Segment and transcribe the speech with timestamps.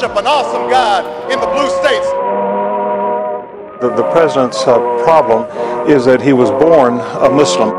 [0.00, 2.06] Worship an awesome God in the blue states.
[3.80, 5.42] The, the president's uh, problem
[5.90, 7.70] is that he was born a Muslim.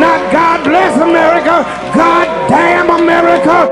[0.00, 3.68] Not God bless America, God damn America.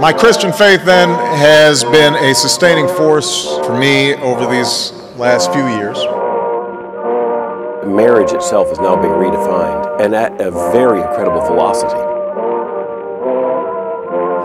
[0.00, 5.66] My Christian faith then has been a sustaining force for me over these last few
[5.66, 5.98] years.
[7.84, 12.07] Marriage itself is now being redefined and at a very incredible velocity.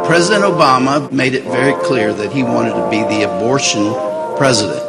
[0.06, 3.94] President Obama made it very clear that he wanted to be the abortion
[4.38, 4.82] president.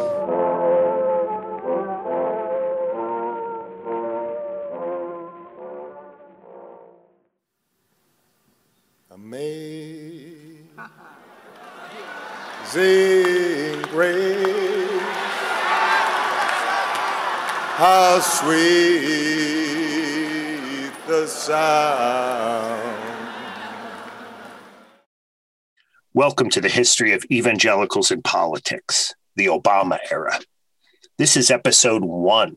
[9.11, 9.83] Amazing
[13.93, 15.01] grace,
[17.77, 18.65] how sweet
[21.07, 23.04] the sound.
[26.17, 30.39] Welcome to the history of evangelicals in politics, the Obama era.
[31.19, 32.57] This is episode one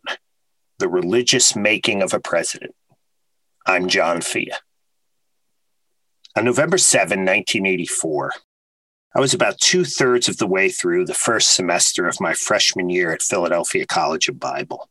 [0.77, 2.75] The Religious Making of a President.
[3.65, 4.51] I'm John Fea.
[6.35, 8.31] On November 7, 1984,
[9.15, 12.91] I was about two thirds of the way through the first semester of my freshman
[12.91, 14.87] year at Philadelphia College of Bible.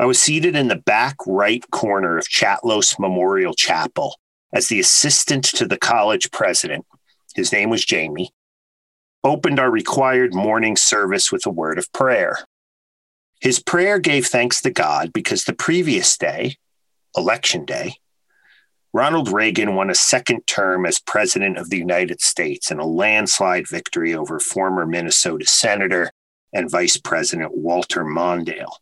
[0.00, 4.18] I was seated in the back right corner of Chatlos Memorial Chapel
[4.54, 6.86] as the assistant to the college president
[7.36, 8.30] his name was Jamie,
[9.22, 12.38] opened our required morning service with a word of prayer.
[13.42, 16.56] His prayer gave thanks to God because the previous day,
[17.14, 17.96] Election Day,
[18.94, 23.68] Ronald Reagan won a second term as President of the United States in a landslide
[23.68, 26.10] victory over former Minnesota Senator
[26.54, 28.78] and Vice President Walter Mondale.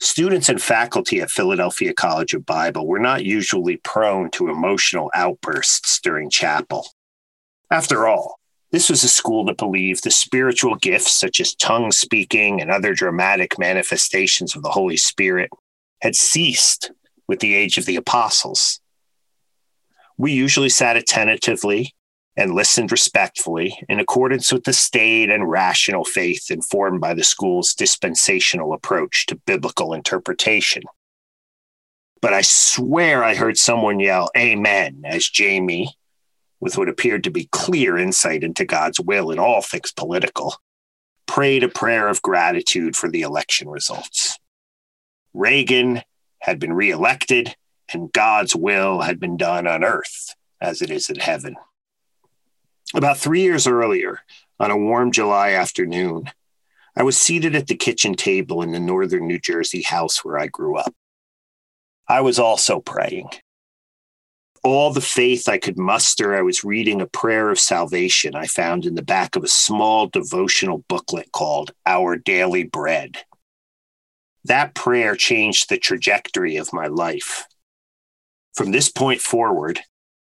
[0.00, 6.00] Students and faculty at Philadelphia College of Bible were not usually prone to emotional outbursts
[6.00, 6.86] during chapel.
[7.70, 8.38] After all,
[8.70, 12.94] this was a school that believed the spiritual gifts, such as tongue speaking and other
[12.94, 15.50] dramatic manifestations of the Holy Spirit,
[16.02, 16.90] had ceased
[17.28, 18.80] with the age of the apostles.
[20.18, 21.94] We usually sat attentively
[22.36, 27.74] and listened respectfully in accordance with the staid and rational faith informed by the school's
[27.74, 30.82] dispensational approach to biblical interpretation.
[32.20, 35.96] But I swear I heard someone yell, Amen, as Jamie,
[36.60, 40.54] with what appeared to be clear insight into God's will in all things political,
[41.26, 44.38] prayed a prayer of gratitude for the election results.
[45.34, 46.02] Reagan
[46.40, 47.56] had been reelected,
[47.92, 51.56] and God's will had been done on earth as it is in heaven.
[52.94, 54.20] About three years earlier,
[54.58, 56.30] on a warm July afternoon,
[56.96, 60.46] I was seated at the kitchen table in the northern New Jersey house where I
[60.46, 60.94] grew up.
[62.08, 63.28] I was also praying
[64.66, 68.84] all the faith I could muster, I was reading a prayer of salvation I found
[68.84, 73.18] in the back of a small devotional booklet called Our Daily Bread.
[74.44, 77.46] That prayer changed the trajectory of my life.
[78.54, 79.80] From this point forward,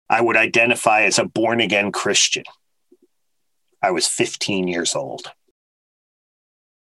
[0.09, 2.43] I would identify as a born again Christian.
[3.81, 5.31] I was 15 years old.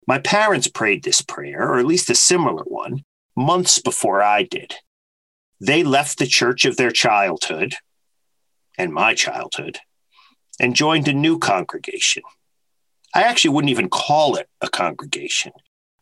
[0.07, 3.03] My parents prayed this prayer, or at least a similar one,
[3.35, 4.75] months before I did.
[5.63, 7.75] They left the church of their childhood
[8.79, 9.77] and my childhood
[10.59, 12.23] and joined a new congregation.
[13.13, 15.51] I actually wouldn't even call it a congregation.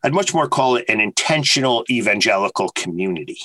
[0.02, 3.38] I'd much more call it an intentional evangelical community.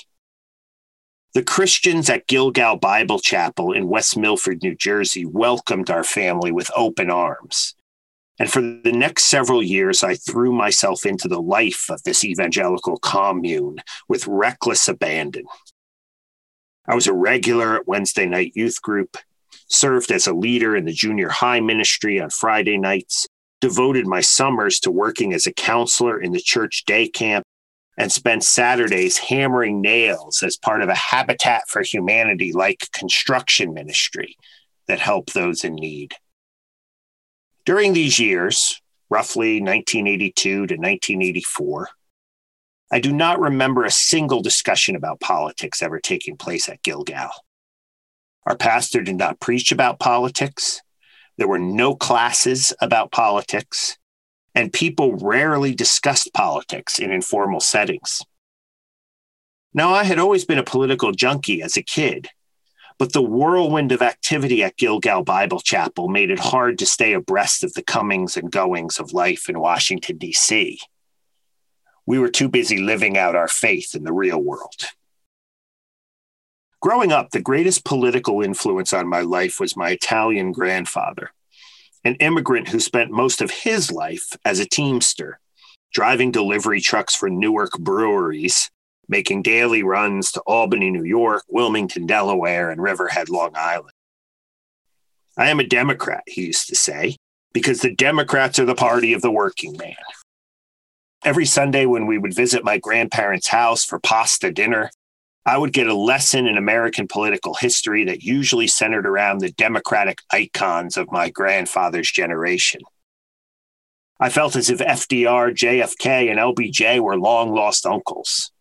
[1.35, 6.71] The Christians at Gilgal Bible Chapel in West Milford, New Jersey, welcomed our family with
[6.77, 7.75] open arms.
[8.39, 12.99] And for the next several years, I threw myself into the life of this evangelical
[12.99, 13.79] commune
[14.09, 15.47] with reckless abandon.
[16.87, 19.17] I was a regular at Wednesday night youth group,
[19.69, 23.27] served as a leader in the junior high ministry on Friday nights,
[23.61, 27.45] devoted my summers to working as a counselor in the church day camp,
[27.97, 34.37] and spent Saturdays hammering nails as part of a Habitat for Humanity like construction ministry
[34.87, 36.13] that helped those in need.
[37.65, 41.89] During these years, roughly 1982 to 1984,
[42.95, 47.33] I do not remember a single discussion about politics ever taking place at Gilgal.
[48.47, 50.81] Our pastor did not preach about politics.
[51.37, 53.99] There were no classes about politics,
[54.55, 58.23] and people rarely discussed politics in informal settings.
[59.73, 62.29] Now, I had always been a political junkie as a kid,
[62.97, 67.65] but the whirlwind of activity at Gilgal Bible Chapel made it hard to stay abreast
[67.65, 70.79] of the comings and goings of life in Washington, D.C.
[72.07, 74.89] We were too busy living out our faith in the real world.
[76.81, 81.31] Growing up, the greatest political influence on my life was my Italian grandfather,
[82.05, 85.41] an immigrant who spent most of his life as a teamster,
[85.95, 88.71] driving delivery trucks for Newark breweries,
[89.09, 93.93] making daily runs to Albany, New York, Wilmington, Delaware, and Riverhead, Long Island.
[95.39, 97.17] I am a Democrat, he used to say,
[97.55, 99.97] because the Democrats are the party of the working man.
[101.25, 104.91] Every Sunday, when we would visit my grandparents' house for pasta dinner,
[105.47, 110.19] I would get a lesson in American political history that usually centered around the Democratic
[110.31, 112.83] icons of my grandfather's generation.
[114.21, 118.53] I felt as if FDR, JFK, and LBJ were long lost uncles.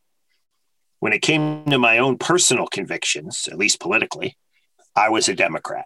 [1.00, 4.38] When it came to my own personal convictions, at least politically,
[4.96, 5.86] I was a Democrat.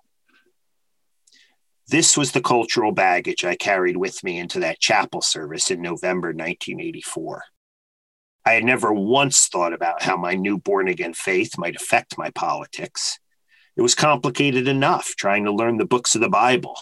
[1.90, 6.30] This was the cultural baggage I carried with me into that chapel service in November
[6.30, 7.44] 1984.
[8.46, 12.30] I had never once thought about how my new born again faith might affect my
[12.32, 13.20] politics.
[13.78, 16.78] It was complicated enough trying to learn the books of the Bible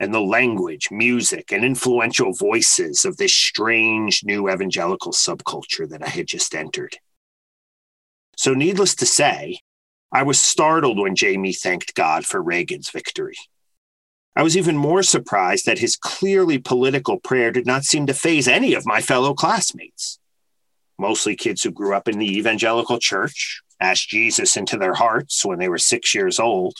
[0.00, 6.08] and the language, music, and influential voices of this strange new evangelical subculture that I
[6.08, 6.96] had just entered.
[8.36, 9.60] So, needless to say,
[10.10, 13.36] I was startled when Jamie thanked God for Reagan's victory.
[14.36, 18.46] I was even more surprised that his clearly political prayer did not seem to faze
[18.46, 20.18] any of my fellow classmates
[20.98, 25.58] mostly kids who grew up in the evangelical church, asked Jesus into their hearts when
[25.58, 26.78] they were six years old,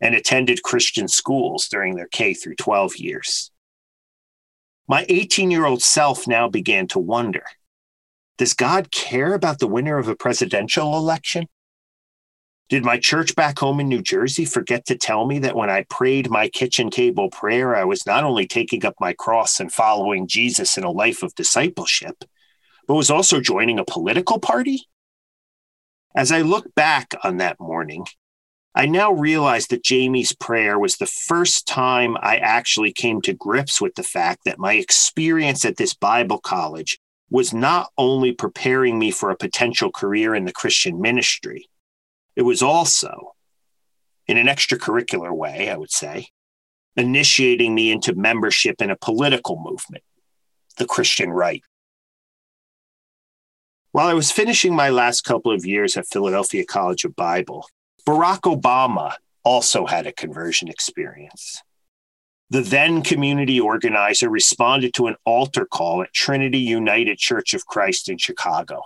[0.00, 3.50] and attended Christian schools during their K through 12 years.
[4.88, 7.44] My 18 year old self now began to wonder
[8.38, 11.48] Does God care about the winner of a presidential election?
[12.68, 15.84] Did my church back home in New Jersey forget to tell me that when I
[15.88, 20.26] prayed my kitchen table prayer, I was not only taking up my cross and following
[20.26, 22.24] Jesus in a life of discipleship,
[22.88, 24.88] but was also joining a political party?
[26.16, 28.06] As I look back on that morning,
[28.74, 33.80] I now realize that Jamie's prayer was the first time I actually came to grips
[33.80, 36.98] with the fact that my experience at this Bible college
[37.30, 41.68] was not only preparing me for a potential career in the Christian ministry,
[42.36, 43.32] it was also,
[44.26, 46.28] in an extracurricular way, I would say,
[46.96, 50.04] initiating me into membership in a political movement,
[50.76, 51.62] the Christian right.
[53.92, 57.66] While I was finishing my last couple of years at Philadelphia College of Bible,
[58.06, 61.62] Barack Obama also had a conversion experience.
[62.50, 68.08] The then community organizer responded to an altar call at Trinity United Church of Christ
[68.08, 68.82] in Chicago.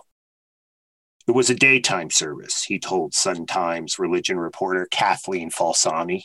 [1.30, 6.24] It was a daytime service, he told Sun Times religion reporter Kathleen Falsani.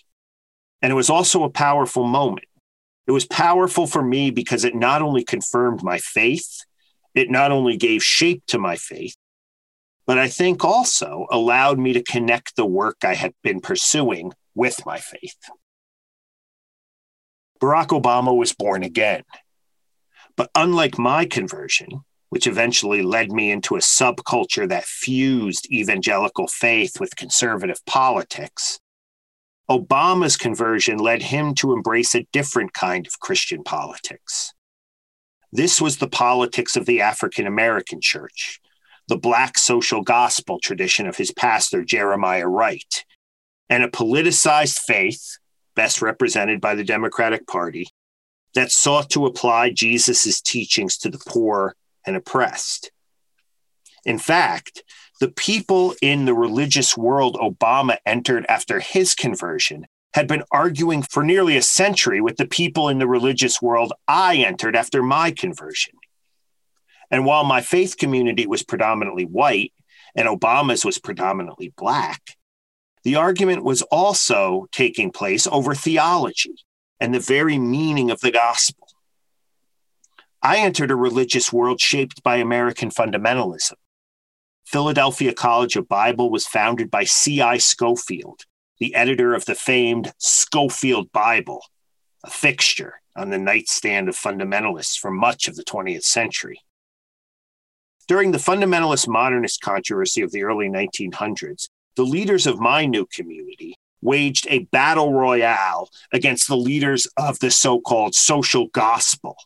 [0.81, 2.47] And it was also a powerful moment.
[3.05, 6.65] It was powerful for me because it not only confirmed my faith,
[7.13, 9.15] it not only gave shape to my faith,
[10.07, 14.83] but I think also allowed me to connect the work I had been pursuing with
[14.87, 15.37] my faith.
[17.61, 19.21] Barack Obama was born again.
[20.35, 21.89] But unlike my conversion,
[22.29, 28.79] which eventually led me into a subculture that fused evangelical faith with conservative politics,
[29.69, 34.53] Obama's conversion led him to embrace a different kind of Christian politics.
[35.51, 38.59] This was the politics of the African American church,
[39.07, 43.05] the Black social gospel tradition of his pastor, Jeremiah Wright,
[43.69, 45.37] and a politicized faith,
[45.75, 47.87] best represented by the Democratic Party,
[48.53, 52.91] that sought to apply Jesus' teachings to the poor and oppressed.
[54.05, 54.83] In fact,
[55.19, 61.23] the people in the religious world Obama entered after his conversion had been arguing for
[61.23, 65.95] nearly a century with the people in the religious world I entered after my conversion.
[67.11, 69.73] And while my faith community was predominantly white
[70.15, 72.21] and Obama's was predominantly black,
[73.05, 76.55] The argument was also taking place over theology
[76.99, 78.84] and the very meaning of the gospel.
[80.45, 83.73] I entered a religious world shaped by American fundamentalism.
[84.63, 87.57] Philadelphia College of Bible was founded by C.I.
[87.57, 88.43] Scofield,
[88.77, 91.63] the editor of the famed Scofield Bible,
[92.23, 96.59] a fixture on the nightstand of fundamentalists for much of the 20th century.
[98.07, 103.79] During the fundamentalist modernist controversy of the early 1900s, the leaders of my new community
[103.99, 109.37] waged a battle royale against the leaders of the so called social gospel.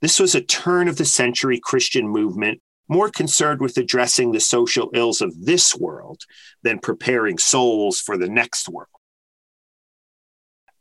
[0.00, 4.90] This was a turn of the century Christian movement more concerned with addressing the social
[4.94, 6.22] ills of this world
[6.62, 8.88] than preparing souls for the next world.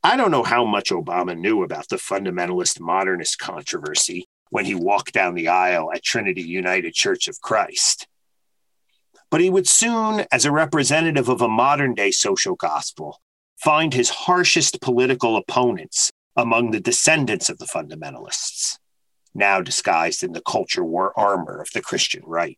[0.03, 5.13] I don't know how much Obama knew about the fundamentalist modernist controversy when he walked
[5.13, 8.07] down the aisle at Trinity United Church of Christ.
[9.29, 13.21] But he would soon, as a representative of a modern day social gospel,
[13.61, 18.78] find his harshest political opponents among the descendants of the fundamentalists,
[19.33, 22.57] now disguised in the culture war armor of the Christian right.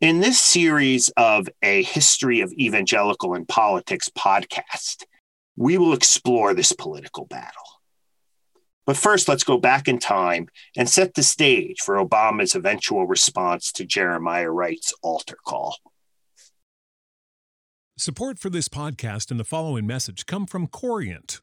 [0.00, 5.04] In this series of a History of Evangelical and Politics podcast,
[5.56, 7.62] we will explore this political battle.
[8.84, 13.70] But first, let's go back in time and set the stage for Obama's eventual response
[13.72, 15.76] to Jeremiah Wright's altar call.
[17.96, 21.40] Support for this podcast and the following message come from Corient.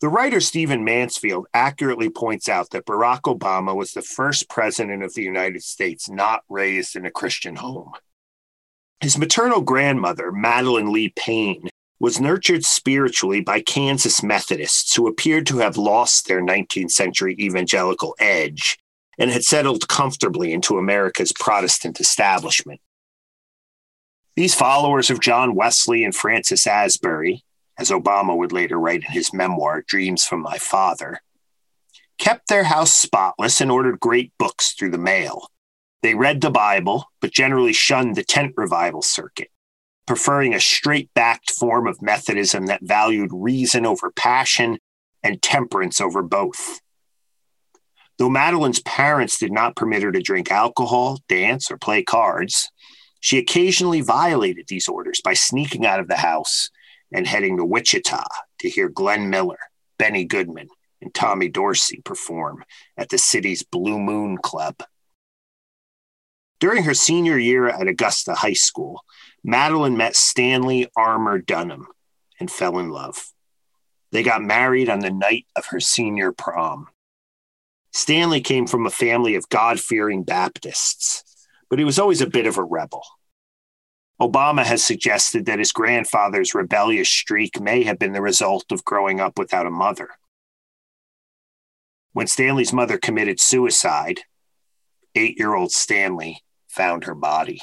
[0.00, 5.12] The writer Stephen Mansfield accurately points out that Barack Obama was the first president of
[5.12, 7.92] the United States not raised in a Christian home.
[9.00, 15.58] His maternal grandmother, Madelyn Lee Payne, was nurtured spiritually by Kansas Methodists who appeared to
[15.58, 18.78] have lost their 19th century evangelical edge
[19.18, 22.80] and had settled comfortably into America's Protestant establishment.
[24.34, 27.44] These followers of John Wesley and Francis Asbury,
[27.80, 31.22] as Obama would later write in his memoir, Dreams from My Father,
[32.18, 35.48] kept their house spotless and ordered great books through the mail.
[36.02, 39.48] They read the Bible, but generally shunned the tent revival circuit,
[40.06, 44.78] preferring a straight backed form of Methodism that valued reason over passion
[45.22, 46.80] and temperance over both.
[48.18, 52.70] Though Madelyn's parents did not permit her to drink alcohol, dance, or play cards,
[53.20, 56.68] she occasionally violated these orders by sneaking out of the house
[57.12, 58.24] and heading to Wichita
[58.60, 59.58] to hear Glenn Miller,
[59.98, 60.68] Benny Goodman,
[61.02, 62.64] and Tommy Dorsey perform
[62.96, 64.76] at the city's Blue Moon Club.
[66.60, 69.02] During her senior year at Augusta High School,
[69.46, 71.88] Madelyn met Stanley Armour Dunham
[72.38, 73.32] and fell in love.
[74.12, 76.88] They got married on the night of her senior prom.
[77.92, 81.24] Stanley came from a family of God fearing Baptists,
[81.68, 83.02] but he was always a bit of a rebel.
[84.20, 89.18] Obama has suggested that his grandfather's rebellious streak may have been the result of growing
[89.18, 90.10] up without a mother.
[92.12, 94.20] When Stanley's mother committed suicide,
[95.14, 97.60] eight year old Stanley found her body.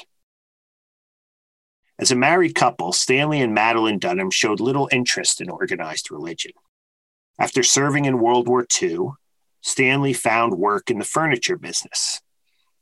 [1.98, 6.52] As a married couple, Stanley and Madelyn Dunham showed little interest in organized religion.
[7.38, 9.10] After serving in World War II,
[9.60, 12.20] Stanley found work in the furniture business.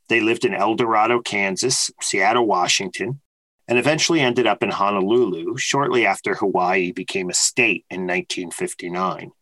[0.09, 3.21] They lived in El Dorado, Kansas, Seattle, Washington,
[3.69, 9.33] and eventually ended up in Honolulu shortly after Hawaii became a state in 1959.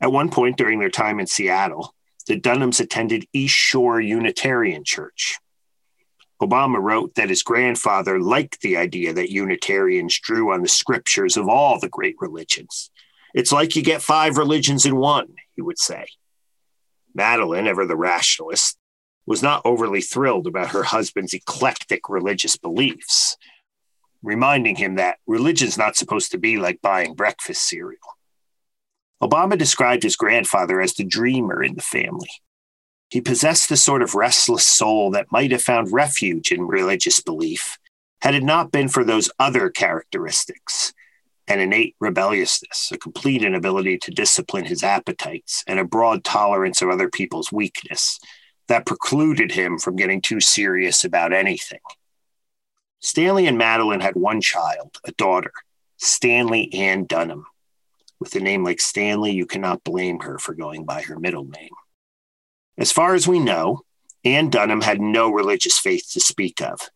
[0.00, 1.94] At one point during their time in Seattle,
[2.26, 5.38] the Dunhams attended East Shore Unitarian Church.
[6.40, 11.48] Obama wrote that his grandfather liked the idea that Unitarians drew on the scriptures of
[11.48, 12.90] all the great religions.
[13.34, 16.06] It's like you get five religions in one, he would say.
[17.18, 18.78] Madelyn, ever the rationalist,
[19.28, 23.36] was not overly thrilled about her husband's eclectic religious beliefs.
[24.20, 28.18] reminding him that religion's not supposed to be like buying breakfast cereal.
[29.22, 32.30] Obama described his grandfather as the dreamer in the family.
[33.10, 37.78] He possessed the sort of restless soul that might have found refuge in religious belief
[38.22, 40.92] had it not been for those other characteristics
[41.46, 46.90] an innate rebelliousness, a complete inability to discipline his appetites, and a broad tolerance of
[46.90, 48.18] other people's weakness
[48.68, 51.80] that precluded him from getting too serious about anything.
[53.00, 55.52] Stanley and Madeline had one child, a daughter,
[55.96, 57.46] Stanley Ann Dunham.
[58.20, 61.70] With a name like Stanley, you cannot blame her for going by her middle name.
[62.76, 63.82] As far as we know,
[64.24, 66.90] Ann Dunham had no religious faith to speak of.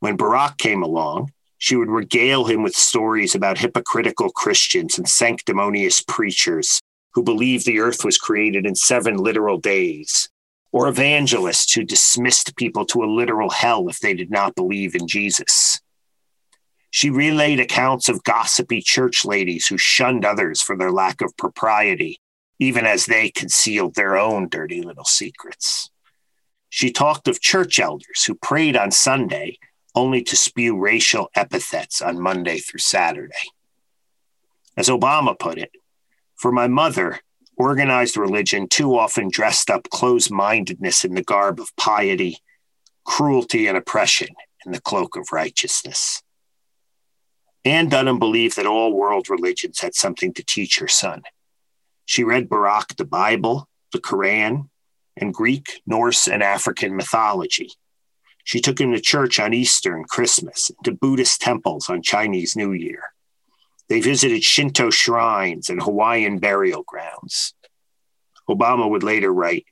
[0.00, 6.00] When Barack came along, she would regale him with stories about hypocritical Christians and sanctimonious
[6.00, 6.80] preachers
[7.12, 10.30] who believed the earth was created in seven literal days,
[10.72, 15.06] or evangelists who dismissed people to a literal hell if they did not believe in
[15.06, 15.80] Jesus.
[16.90, 22.20] She relayed accounts of gossipy church ladies who shunned others for their lack of propriety,
[22.58, 25.90] even as they concealed their own dirty little secrets.
[26.68, 29.58] She talked of church elders who prayed on Sunday
[29.94, 33.34] only to spew racial epithets on Monday through Saturday.
[34.76, 35.72] As Obama put it,
[36.36, 37.20] for my mother,
[37.60, 42.38] organized religion too often dressed up closed mindedness in the garb of piety,
[43.04, 44.28] cruelty, and oppression
[44.64, 46.22] in the cloak of righteousness.
[47.64, 51.22] Ann Dunham believed that all world religions had something to teach her son.
[52.06, 54.68] She read Barack, the Bible, the Quran,
[55.16, 57.70] and Greek, Norse, and African mythology
[58.44, 62.56] she took him to church on Easter and Christmas, and to Buddhist temples on Chinese
[62.56, 63.12] New Year.
[63.90, 67.54] They visited Shinto shrines and Hawaiian burial grounds.
[68.48, 69.66] Obama would later write,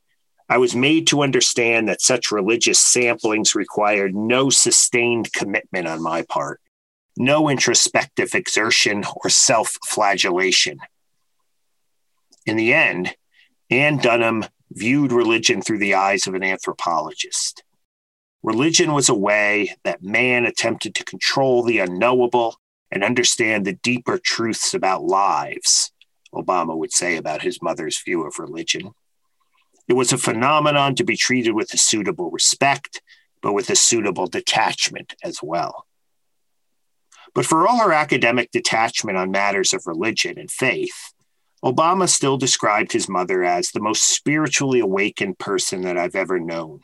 [0.49, 6.23] I was made to understand that such religious samplings required no sustained commitment on my
[6.23, 6.61] part,
[7.17, 10.79] no introspective exertion or self flagellation.
[12.45, 13.15] In the end,
[13.71, 17.63] Ann Dunham viewed religion through the eyes of an anthropologist.
[18.43, 22.57] Religion was a way that man attempted to control the unknowable
[22.91, 25.93] and understand the deeper truths about lives,
[26.35, 28.93] Obama would say about his mother's view of religion.
[29.89, 33.01] It was a phenomenon to be treated with a suitable respect,
[33.43, 35.87] but with a suitable detachment as well.
[37.35, 41.13] But for all her academic detachment on matters of religion and faith,
[41.65, 46.81] Obama still described his mother as the most spiritually awakened person that I've ever known.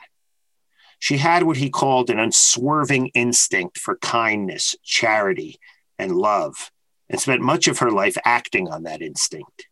[0.99, 5.59] She had what he called an unswerving instinct for kindness, charity,
[5.99, 6.71] and love,
[7.09, 9.67] and spent much of her life acting on that instinct.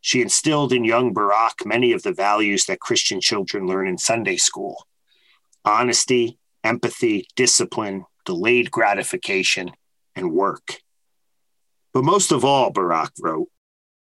[0.00, 4.36] She instilled in young Barack many of the values that Christian children learn in Sunday
[4.36, 4.86] school
[5.62, 9.70] honesty, empathy, discipline, delayed gratification,
[10.16, 10.80] and work.
[11.92, 13.48] But most of all, Barack wrote,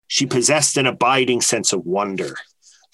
[0.06, 2.36] she possessed an abiding sense of wonder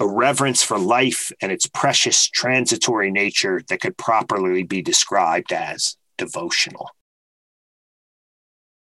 [0.00, 5.96] a reverence for life and its precious transitory nature that could properly be described as
[6.16, 6.90] devotional.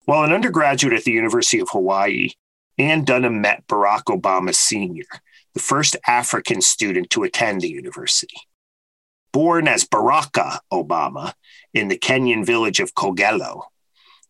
[0.04, 2.30] While an undergraduate at the University of Hawaii,
[2.76, 5.04] Ann Dunham met Barack Obama Sr.,
[5.54, 8.36] the first African student to attend the university.
[9.32, 11.34] Born as Baraka Obama
[11.72, 13.62] in the Kenyan village of Kogelo,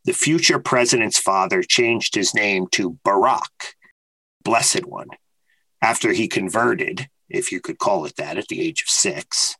[0.04, 3.74] the future president's father changed his name to Barack,
[4.44, 5.08] Blessed One,
[5.80, 9.56] after he converted, if you could call it that, at the age of six,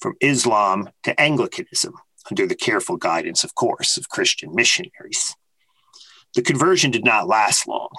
[0.00, 1.94] from Islam to Anglicanism
[2.30, 5.34] under the careful guidance, of course, of Christian missionaries.
[6.34, 7.90] The conversion did not last long.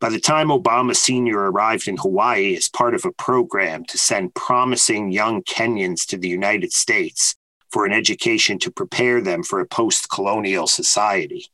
[0.00, 1.38] By the time Obama Sr.
[1.38, 6.28] arrived in Hawaii as part of a program to send promising young Kenyans to the
[6.28, 7.34] United States
[7.70, 11.46] for an education to prepare them for a post colonial society,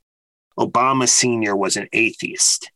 [0.58, 1.56] Obama Sr.
[1.56, 2.70] was an atheist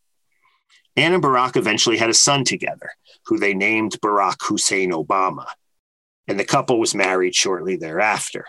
[0.96, 2.90] Ann and Barack eventually had a son together,
[3.26, 5.46] who they named Barack Hussein Obama,
[6.26, 8.46] and the couple was married shortly thereafter.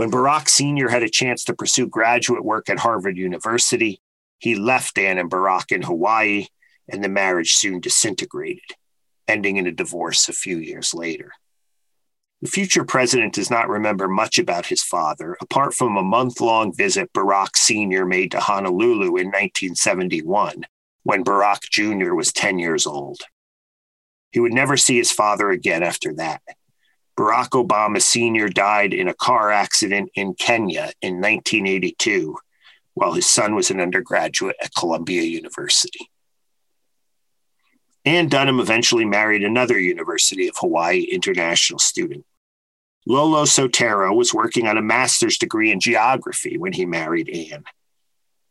[0.00, 0.88] When Barack Sr.
[0.88, 4.00] had a chance to pursue graduate work at Harvard University,
[4.38, 6.46] he left Ann and Barack in Hawaii,
[6.88, 8.64] and the marriage soon disintegrated,
[9.28, 11.32] ending in a divorce a few years later.
[12.40, 16.74] The future president does not remember much about his father, apart from a month long
[16.74, 18.06] visit Barack Sr.
[18.06, 20.64] made to Honolulu in 1971
[21.02, 22.14] when Barack Jr.
[22.14, 23.20] was 10 years old.
[24.32, 26.40] He would never see his father again after that.
[27.20, 28.48] Barack Obama Sr.
[28.48, 32.34] died in a car accident in Kenya in 1982
[32.94, 36.10] while his son was an undergraduate at Columbia University.
[38.06, 42.24] Ann Dunham eventually married another University of Hawaii international student.
[43.06, 47.64] Lolo Soetoro was working on a master's degree in geography when he married Ann.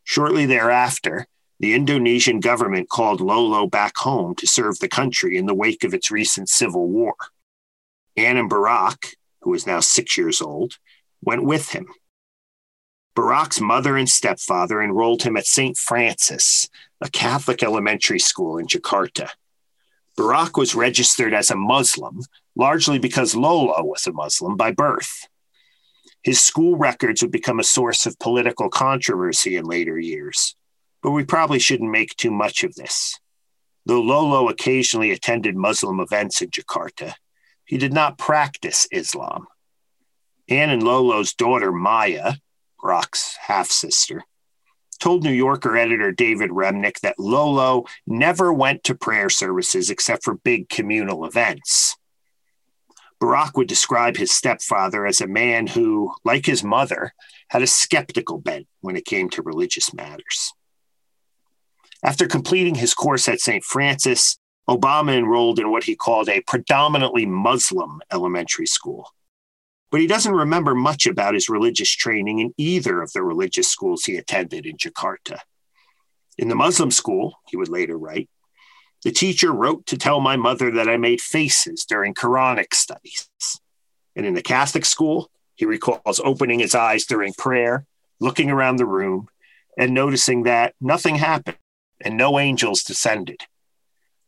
[0.04, 1.26] Shortly thereafter,
[1.60, 5.96] the Indonesian government called Lolo back home to serve the country in the wake of
[5.96, 7.16] its recent civil war.
[8.20, 10.78] Ann and Barack, who is now six years old,
[11.22, 11.88] went with him.
[13.16, 15.78] Barack's mother and stepfather enrolled him at St.
[15.78, 16.70] Francis,
[17.02, 19.30] a Catholic elementary school in Jakarta.
[20.18, 22.22] Barack was registered as a Muslim,
[22.56, 25.28] largely because Lolo was a Muslim by birth.
[26.24, 30.56] His school records would become a source of political controversy in later years,
[31.02, 33.18] but we probably shouldn't make too much of this.
[33.86, 37.14] Though Lolo occasionally attended Muslim events in Jakarta,
[37.70, 39.46] he did not practice Islam.
[40.50, 42.34] Ann and Lolo's daughter, Maya,
[42.82, 44.24] Barack's half sister,
[45.00, 50.34] told New Yorker editor David Remnick that Lolo never went to prayer services except for
[50.34, 51.96] big communal events.
[53.22, 57.14] Barack would describe his stepfather as a man who, like his mother,
[57.50, 60.54] had a skeptical bent when it came to religious matters.
[62.04, 63.64] After completing his course at St.
[63.64, 69.10] Francis, Obama enrolled in what he called a predominantly Muslim elementary school.
[69.90, 74.06] But he doesn't remember much about his religious training in either of the religious schools
[74.06, 75.40] he attended in Jakarta.
[76.38, 78.30] In the Muslim school, he would later write,
[79.04, 83.28] the teacher wrote to tell my mother that I made faces during Quranic studies.
[84.16, 87.86] And in the Catholic school, he recalls opening his eyes during prayer,
[88.20, 89.30] looking around the room,
[89.78, 91.58] and noticing that nothing happened
[92.02, 93.42] and no angels descended.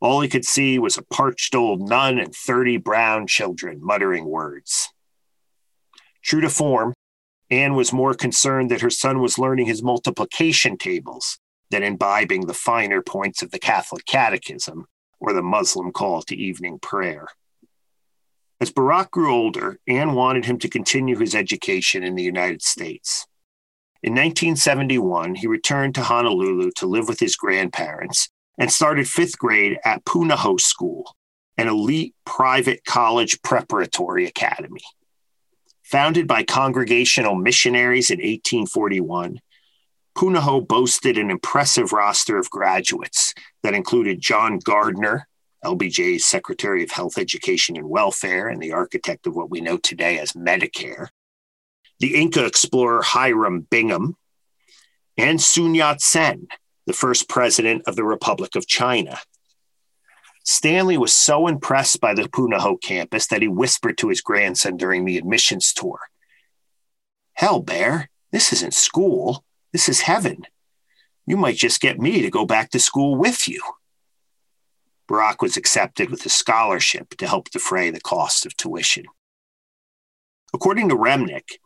[0.02, 4.90] All he could see was a parched old nun and 30 brown children muttering words.
[6.24, 6.94] True to form,
[7.52, 11.38] Ann was more concerned that her son was learning his multiplication tables
[11.70, 14.86] than imbibing the finer points of the Catholic Catechism
[15.20, 17.28] or the Muslim call to evening prayer.
[18.60, 23.28] As Barack grew older, Ann wanted him to continue his education in the United States.
[24.02, 28.30] In 1971, he returned to Honolulu to live with his grandparents
[28.62, 31.16] and started fifth grade at Punahou School,
[31.58, 34.84] an elite private college preparatory academy.
[35.82, 39.40] Founded by Congregational missionaries in 1841,
[40.16, 45.28] Punahou boasted an impressive roster of graduates that included John Gardner,
[45.66, 50.20] LBJ's Secretary of Health, Education, and Welfare, and the architect of what we know today
[50.20, 51.08] as Medicare,
[52.00, 54.18] the Inca explorer Hiram Bingham,
[55.18, 56.48] and Sun Yat sen,
[56.86, 59.20] the first president of the Republic of China.
[60.44, 65.06] Stanley was so impressed by the Punahou campus that he whispered to his grandson during
[65.06, 66.00] the admissions tour
[67.34, 69.44] Hell, Bear, this isn't school.
[69.72, 70.46] This is heaven.
[71.26, 73.62] You might just get me to go back to school with you.
[75.10, 79.06] Barack was accepted with a scholarship to help defray the cost of tuition.
[80.54, 81.58] According to Remnick,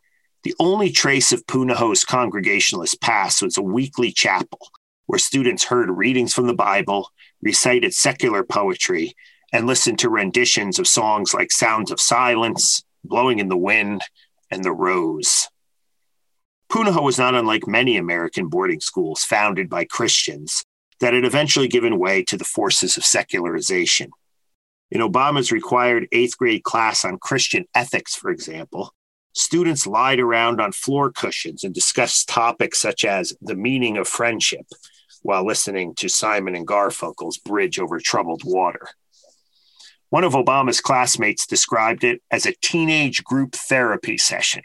[0.43, 4.69] the only trace of Punahou's Congregationalist past was a weekly chapel
[5.05, 7.09] where students heard readings from the Bible,
[7.41, 9.13] recited secular poetry,
[9.53, 14.01] and listened to renditions of songs like Sounds of Silence, Blowing in the Wind,
[14.51, 15.47] and The Rose.
[16.71, 20.65] Punahou was not unlike many American boarding schools founded by Christians
[20.99, 24.09] that had eventually given way to the forces of secularization.
[24.91, 28.93] In Obama's required eighth grade class on Christian ethics, for example,
[29.33, 34.65] students lied around on floor cushions and discussed topics such as the meaning of friendship
[35.25, 38.87] while listening to Simon and Garfunkel's Bridge Over Troubled Water.
[40.11, 44.61] One of Obama's classmates described it as a teenage group therapy session.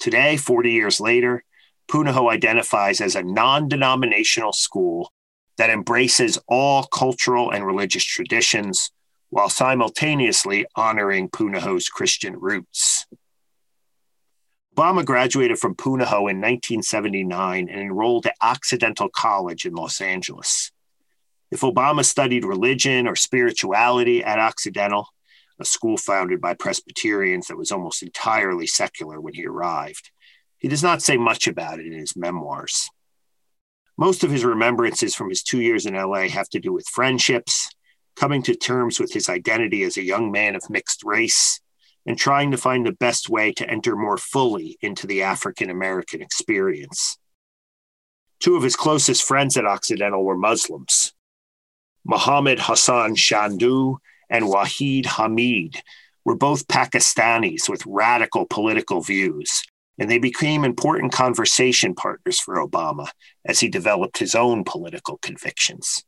[0.00, 1.44] Today, 40 years later,
[1.88, 5.12] Punahou identifies as a non denominational school
[5.58, 8.90] that embraces all cultural and religious traditions
[9.30, 13.06] while simultaneously honoring Punahou's Christian roots.
[14.74, 20.70] Obama graduated from Punahou in 1979 and enrolled at Occidental College in Los Angeles.
[21.50, 25.08] If Obama studied religion or spirituality at Occidental,
[25.58, 30.10] a school founded by Presbyterians that was almost entirely secular when he arrived.
[30.58, 32.88] He does not say much about it in his memoirs.
[33.98, 37.68] Most of his remembrances from his two years in LA have to do with friendships,
[38.16, 41.60] coming to terms with his identity as a young man of mixed race,
[42.06, 46.20] and trying to find the best way to enter more fully into the African American
[46.20, 47.18] experience.
[48.40, 51.12] Two of his closest friends at Occidental were Muslims
[52.04, 55.76] Muhammad Hassan Chandoo and Wahid Hamid
[56.24, 59.62] were both Pakistanis with radical political views,
[59.98, 63.08] and they became important conversation partners for Obama
[63.44, 66.04] as he developed his own political convictions.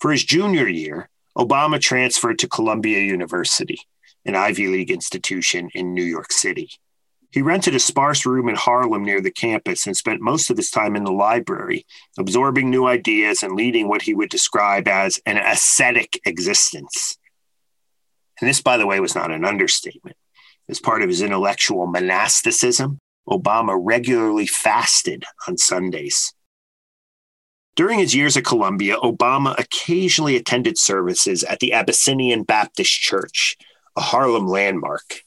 [0.00, 3.80] For his junior year, Obama transferred to Columbia University,
[4.24, 6.70] an Ivy League institution in New York City.
[7.30, 10.70] He rented a sparse room in Harlem near the campus and spent most of his
[10.70, 11.86] time in the library,
[12.18, 17.16] absorbing new ideas and leading what he would describe as an ascetic existence.
[18.40, 20.16] And this, by the way, was not an understatement.
[20.68, 26.34] As part of his intellectual monasticism, Obama regularly fasted on Sundays.
[27.74, 33.56] During his years at Columbia, Obama occasionally attended services at the Abyssinian Baptist Church,
[33.96, 35.22] a Harlem landmark.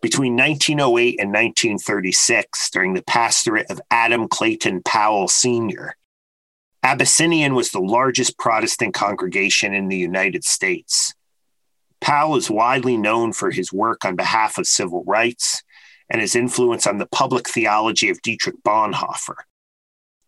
[0.00, 5.96] Between 1908 and 1936, during the pastorate of Adam Clayton Powell Sr.,
[6.82, 11.14] Abyssinian was the largest Protestant congregation in the United States.
[12.00, 15.62] Powell is widely known for his work on behalf of civil rights
[16.08, 19.36] and his influence on the public theology of Dietrich Bonhoeffer.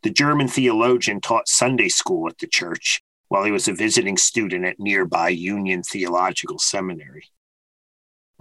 [0.02, 4.66] The German theologian taught Sunday school at the church while he was a visiting student
[4.66, 7.30] at nearby Union Theological Seminary.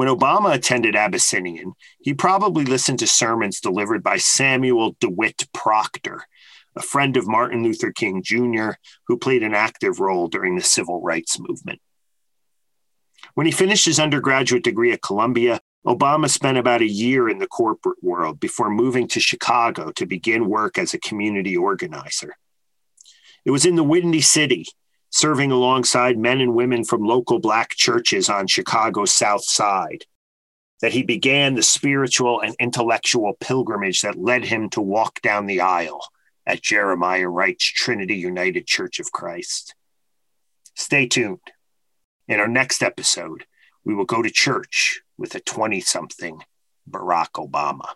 [0.02, 6.24] When Obama attended Abyssinian, he probably listened to sermons delivered by Samuel DeWitt Proctor,
[6.76, 8.72] a friend of Martin Luther King Jr.,
[9.06, 11.82] who played an active role during the civil rights movement.
[13.36, 17.46] When he finished his undergraduate degree at Columbia, Obama spent about a year in the
[17.46, 22.38] corporate world before moving to Chicago to begin work as a community organizer.
[23.46, 24.66] It was in the Windy City
[25.12, 30.06] serving alongside men and women from local Black churches on Chicago's South Side,
[30.82, 35.62] that he began the spiritual and intellectual pilgrimage that led him to walk down the
[35.62, 36.02] aisle
[36.48, 39.76] at Jeremiah Wright's Trinity United Church of Christ.
[40.76, 41.40] Stay tuned.
[42.28, 43.46] In our next episode,
[43.84, 46.42] we will go to church with a 20 something
[46.90, 47.90] Barack Obama.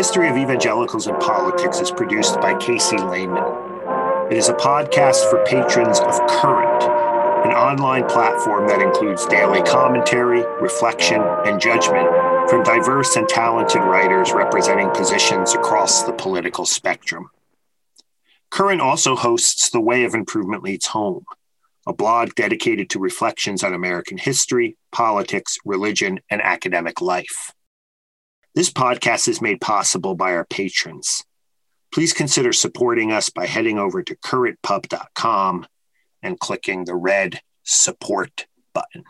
[0.00, 3.44] History of Evangelicals and Politics is produced by Casey Lehman.
[4.30, 6.84] It is a podcast for patrons of Current,
[7.44, 12.08] an online platform that includes daily commentary, reflection, and judgment
[12.48, 17.28] from diverse and talented writers representing positions across the political spectrum.
[18.48, 21.26] Current also hosts The Way of Improvement Leads Home,
[21.86, 27.52] a blog dedicated to reflections on American history, politics, religion, and academic life.
[28.52, 31.22] This podcast is made possible by our patrons.
[31.94, 35.66] Please consider supporting us by heading over to currentpub.com
[36.22, 39.04] and clicking the red support button.